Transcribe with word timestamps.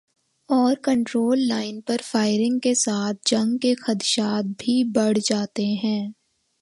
Over control 0.49 1.39
line 1.47 1.79
پر 1.81 2.01
firing 2.03 2.59
کے 2.59 2.73
ساتھ 2.75 3.17
جنگ 3.25 3.57
کے 3.57 3.73
خدشات 3.75 4.45
بھی 4.59 4.83
بڑھ 4.95 5.17
جاتے 5.23 5.65
ہیں۔ 5.83 6.01